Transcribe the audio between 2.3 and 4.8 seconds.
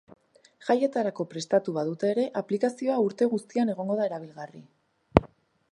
aplikazioa urte guztian egongo da erabilgarri.